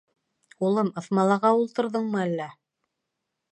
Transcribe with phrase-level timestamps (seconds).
[0.67, 2.51] —Улым, ыҫмалаға ултырҙыңмы әллә?